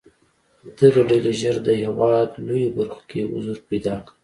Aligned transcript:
دغې 0.77 1.01
ډلې 1.09 1.31
ژر 1.39 1.55
د 1.67 1.69
هېواد 1.83 2.29
لویو 2.47 2.73
برخو 2.77 3.01
کې 3.09 3.29
حضور 3.31 3.57
پیدا 3.69 3.95
کړ. 4.05 4.13